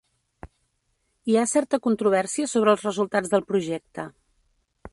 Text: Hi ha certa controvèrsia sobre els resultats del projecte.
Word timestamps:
Hi 1.31 1.35
ha 1.35 1.43
certa 1.51 1.79
controvèrsia 1.87 2.49
sobre 2.55 2.75
els 2.77 2.87
resultats 2.89 3.35
del 3.35 3.45
projecte. 3.53 4.07